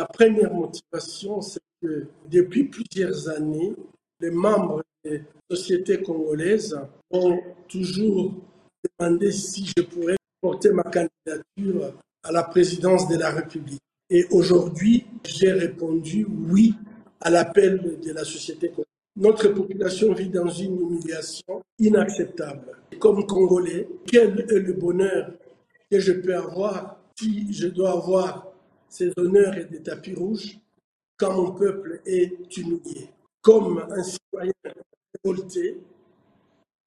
[0.00, 3.74] La première motivation, c'est que depuis plusieurs années,
[4.18, 6.74] les membres des sociétés congolaises
[7.10, 7.38] ont
[7.68, 8.32] toujours
[8.98, 11.92] demandé si je pourrais porter ma candidature
[12.22, 13.82] à la présidence de la République.
[14.08, 16.76] Et aujourd'hui, j'ai répondu oui
[17.20, 18.86] à l'appel de la société congolaise.
[19.16, 22.78] Notre population vit dans une humiliation inacceptable.
[22.98, 25.30] Comme Congolais, quel est le bonheur
[25.90, 28.49] que je peux avoir si je dois avoir
[28.90, 30.58] ces honneurs et des tapis rouges
[31.16, 33.08] quand mon peuple est humilié
[33.40, 34.52] Comme un citoyen
[35.24, 35.80] révolté,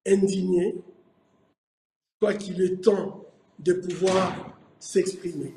[0.06, 3.24] indigné, je crois qu'il est temps
[3.58, 5.54] de pouvoir s'exprimer.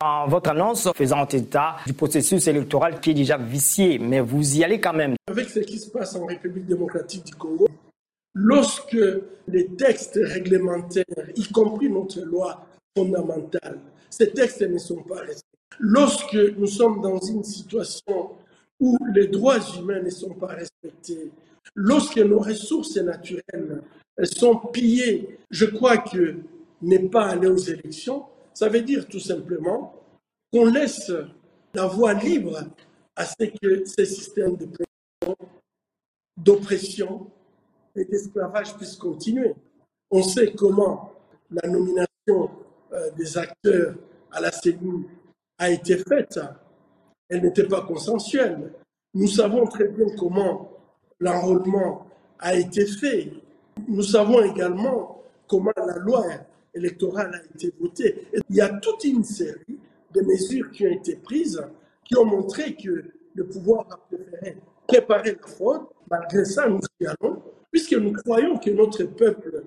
[0.00, 4.64] En votre annonce faisant état du processus électoral qui est déjà vicié, mais vous y
[4.64, 5.16] allez quand même.
[5.26, 7.68] Avec ce qui se passe en République démocratique du Congo,
[8.32, 8.96] lorsque
[9.48, 12.64] les textes réglementaires, y compris notre loi
[12.96, 15.47] fondamentale, ces textes ne sont pas respectés.
[15.78, 18.30] Lorsque nous sommes dans une situation
[18.80, 21.30] où les droits humains ne sont pas respectés,
[21.74, 23.82] lorsque nos ressources naturelles
[24.24, 26.36] sont pillées, je crois que
[26.82, 28.24] ne pas aller aux élections,
[28.54, 29.94] ça veut dire tout simplement
[30.52, 31.12] qu'on laisse
[31.74, 32.64] la voie libre
[33.14, 34.56] à ce que ces systèmes
[36.36, 37.30] d'oppression
[37.94, 39.54] et d'esclavage puissent continuer.
[40.10, 41.12] On sait comment
[41.50, 42.50] la nomination
[42.92, 43.94] euh, des acteurs
[44.30, 45.04] à la cellule
[45.58, 46.38] a été faite.
[47.28, 48.72] Elle n'était pas consensuelle.
[49.14, 50.70] Nous savons très bien comment
[51.20, 52.06] l'enrôlement
[52.38, 53.32] a été fait.
[53.86, 56.24] Nous savons également comment la loi
[56.74, 58.28] électorale a été votée.
[58.48, 59.78] il y a toute une série
[60.14, 61.62] de mesures qui ont été prises
[62.04, 65.82] qui ont montré que le pouvoir a préféré préparer la fraude.
[66.10, 69.64] Malgré ça, nous y allons, puisque nous croyons que notre peuple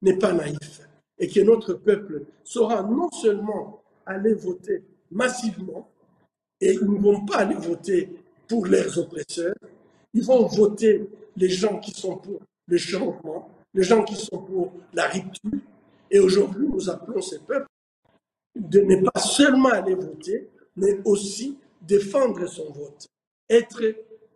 [0.00, 5.90] n'est pas naïf et que notre peuple saura non seulement aller voter massivement
[6.60, 8.10] et ils ne vont pas aller voter
[8.48, 9.54] pour leurs oppresseurs,
[10.12, 14.72] ils vont voter les gens qui sont pour le changement, les gens qui sont pour
[14.92, 15.60] la rupture.
[16.10, 17.66] Et aujourd'hui, nous appelons ces peuples
[18.56, 23.06] de ne pas seulement aller voter, mais aussi défendre son vote,
[23.48, 23.82] être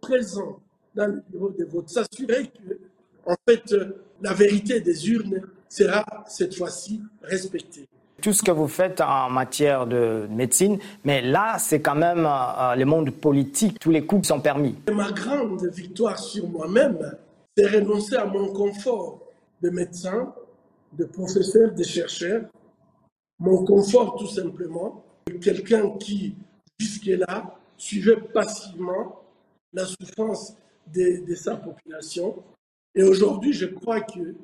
[0.01, 0.61] présent
[0.95, 2.79] dans le bureau de vote, s'assurer que,
[3.27, 3.75] en fait,
[4.23, 7.89] la vérité des urnes sera cette fois-ci respectée
[8.25, 12.75] tout ce que vous faites en matière de médecine, mais là, c'est quand même euh,
[12.75, 14.75] le monde politique, tous les coups sont permis.
[14.91, 17.19] Ma grande victoire sur moi-même,
[17.55, 19.21] c'est renoncer à mon confort
[19.61, 20.33] de médecin,
[20.95, 22.45] de professeur, de chercheur,
[23.39, 25.05] mon confort tout simplement,
[25.43, 26.35] quelqu'un qui,
[26.79, 29.21] jusque-là, suivait passivement
[29.75, 30.57] la souffrance
[30.95, 32.43] de, de sa population.
[32.95, 34.35] Et aujourd'hui, je crois que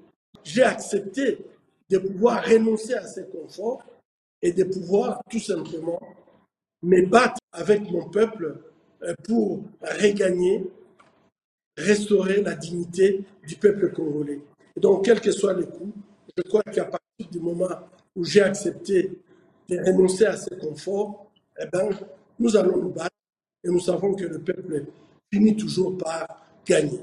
[0.44, 1.38] j'ai accepté
[1.90, 3.84] de pouvoir renoncer à ces conforts
[4.40, 6.00] et de pouvoir tout simplement
[6.82, 8.56] me battre avec mon peuple
[9.02, 10.64] euh, pour regagner,
[11.76, 14.40] restaurer la dignité du peuple congolais.
[14.76, 15.92] donc, quels que soient les coûts,
[16.36, 17.68] je crois qu'à partir du moment
[18.14, 19.10] où j'ai accepté
[19.68, 21.90] de renoncer à ces conforts, eh ben,
[22.38, 23.16] nous allons nous battre
[23.64, 24.84] et nous savons que le peuple
[25.32, 27.00] finit toujours par gagner.